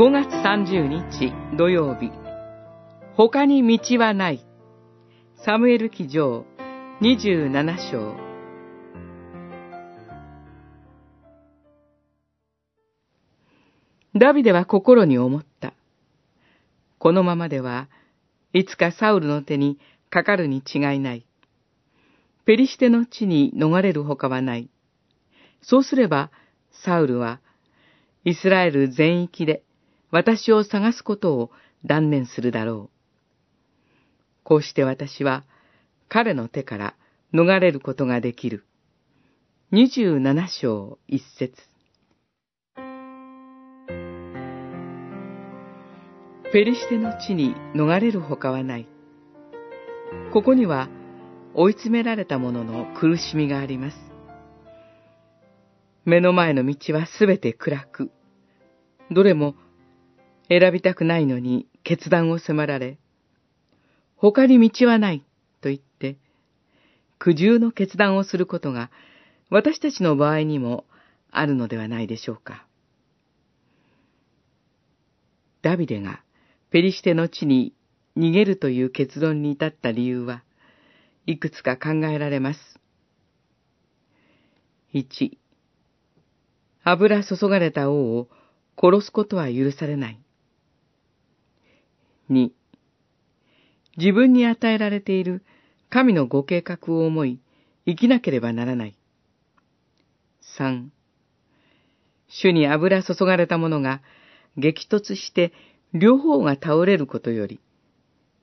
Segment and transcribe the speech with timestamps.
[0.00, 2.10] 5月30日土曜日
[3.18, 4.42] 他に道はない
[5.44, 6.46] サムエル記上
[7.02, 8.14] 27章
[14.18, 15.74] ダビデは心に思った。
[16.98, 17.90] このままでは
[18.54, 21.26] いつかサウルの手にかかるに違いない。
[22.46, 24.70] ペリシテの地に逃れるほかはない。
[25.60, 26.30] そうすれば、
[26.70, 27.42] サウルは、
[28.24, 29.62] イスラエル全域で
[30.10, 31.50] 私を探すことを
[31.84, 33.00] 断念するだろう。
[34.42, 35.44] こうして私は
[36.08, 36.94] 彼の手から
[37.32, 38.64] 逃れることができる。
[39.70, 41.54] 二十七章一節
[46.52, 48.88] ペリシテの地に逃れるほかはない。
[50.32, 50.88] ここには
[51.54, 53.96] 追い詰められた者の苦しみがあります。
[56.04, 58.10] 目の前の道はすべて暗く、
[59.12, 59.54] どれも
[60.50, 62.98] 選びたくないのに決断を迫られ、
[64.16, 65.20] 他に道はない
[65.62, 66.16] と言って、
[67.18, 68.90] 苦渋の決断をすることが
[69.48, 70.84] 私たちの場合にも
[71.30, 72.66] あるのではないでしょうか。
[75.62, 76.20] ダビデが
[76.70, 77.72] ペリシテの地に
[78.16, 80.42] 逃げるという結論に至った理由は、
[81.26, 82.80] いくつか考えられます。
[84.94, 85.30] 1、
[86.82, 88.28] 油注がれた王を
[88.76, 90.20] 殺すことは許されない。
[92.30, 92.52] 2、
[93.96, 95.42] 自分に与えられている
[95.88, 97.40] 神のご計画を思い、
[97.86, 98.96] 生きなければならない。
[100.56, 100.90] 3、
[102.28, 104.00] 主に油注がれた者が
[104.56, 105.52] 激突して
[105.92, 107.58] 両方が倒れることより、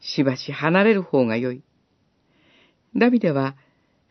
[0.00, 1.62] しばし離れる方が良い。
[2.96, 3.54] ダビデは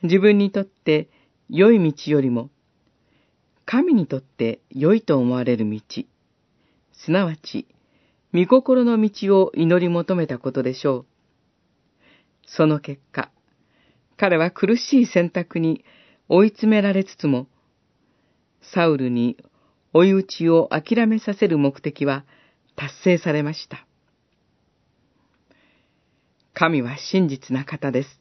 [0.04, 1.10] 自分にとって
[1.50, 2.50] 良い道よりも、
[3.66, 5.82] 神にとって良いと思われる道、
[6.94, 7.68] すなわち
[8.36, 11.06] 御心の道を祈り求めたことでしょう。
[12.46, 13.32] その結果、
[14.18, 15.86] 彼は苦しい選択に
[16.28, 17.48] 追い詰められつつも、
[18.74, 19.38] サウルに
[19.94, 22.26] 追い打ちを諦めさせる目的は
[22.76, 23.88] 達成されました。
[26.54, 28.20] 神は真実な方です。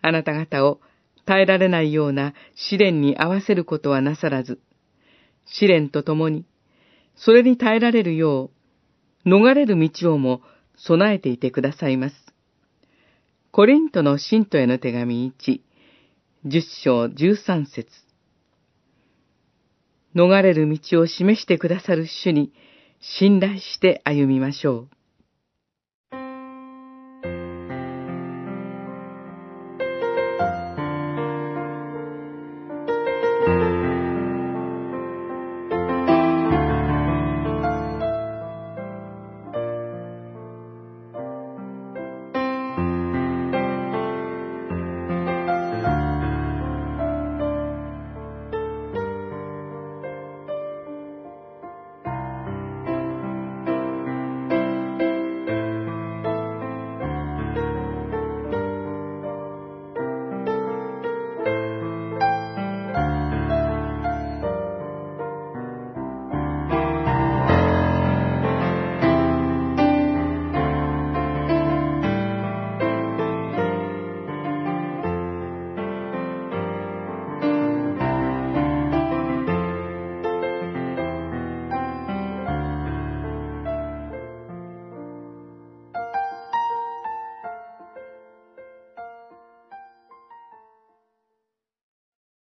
[0.00, 0.80] あなた方を
[1.26, 4.58] 耐えられないような試練に合わせることはなさらず、
[5.44, 6.46] 試練とともに、
[7.14, 8.57] それに耐えられるよう、
[9.28, 10.40] 逃れる道をも
[10.76, 12.14] 備えていてくださいます。
[13.50, 15.60] コリントの信徒への手紙1、
[16.46, 17.90] 10章13節
[20.14, 22.52] 逃れる道を示してくださる主に
[23.00, 24.97] 信頼して歩みましょう。